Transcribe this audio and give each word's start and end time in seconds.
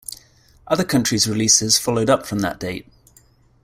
Other 0.67 0.83
countries' 0.83 1.27
releases 1.29 1.77
followed 1.77 2.09
up 2.09 2.25
from 2.25 2.39
that 2.39 2.59
date. 2.59 2.87